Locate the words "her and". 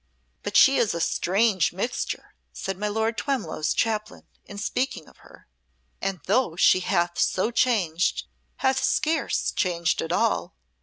5.17-6.21